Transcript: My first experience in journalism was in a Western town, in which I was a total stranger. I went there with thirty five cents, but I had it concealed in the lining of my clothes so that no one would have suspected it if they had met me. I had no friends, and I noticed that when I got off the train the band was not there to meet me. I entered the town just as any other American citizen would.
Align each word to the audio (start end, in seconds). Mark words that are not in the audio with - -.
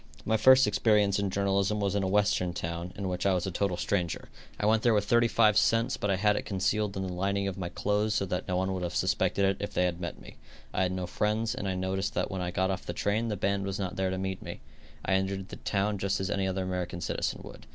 My 0.25 0.35
first 0.35 0.65
experience 0.65 1.19
in 1.19 1.29
journalism 1.29 1.79
was 1.79 1.93
in 1.93 2.01
a 2.01 2.07
Western 2.07 2.53
town, 2.53 2.91
in 2.97 3.07
which 3.07 3.23
I 3.27 3.35
was 3.35 3.45
a 3.45 3.51
total 3.51 3.77
stranger. 3.77 4.29
I 4.59 4.65
went 4.65 4.81
there 4.81 4.95
with 4.95 5.05
thirty 5.05 5.27
five 5.27 5.59
cents, 5.59 5.95
but 5.95 6.09
I 6.09 6.15
had 6.15 6.35
it 6.35 6.41
concealed 6.43 6.97
in 6.97 7.05
the 7.05 7.13
lining 7.13 7.47
of 7.47 7.55
my 7.55 7.69
clothes 7.69 8.15
so 8.15 8.25
that 8.25 8.47
no 8.47 8.57
one 8.57 8.73
would 8.73 8.81
have 8.81 8.95
suspected 8.95 9.45
it 9.45 9.57
if 9.59 9.75
they 9.75 9.83
had 9.85 10.01
met 10.01 10.19
me. 10.19 10.37
I 10.73 10.81
had 10.81 10.91
no 10.91 11.05
friends, 11.05 11.53
and 11.53 11.67
I 11.67 11.75
noticed 11.75 12.15
that 12.15 12.31
when 12.31 12.41
I 12.41 12.49
got 12.49 12.71
off 12.71 12.83
the 12.83 12.93
train 12.93 13.27
the 13.27 13.37
band 13.37 13.63
was 13.63 13.77
not 13.77 13.95
there 13.95 14.09
to 14.09 14.17
meet 14.17 14.41
me. 14.41 14.61
I 15.05 15.13
entered 15.13 15.49
the 15.49 15.57
town 15.57 15.99
just 15.99 16.19
as 16.19 16.31
any 16.31 16.47
other 16.47 16.63
American 16.63 16.99
citizen 16.99 17.41
would. 17.43 17.67